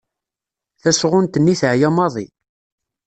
[0.81, 2.25] Tasɣunt-nni teɛya maḍi.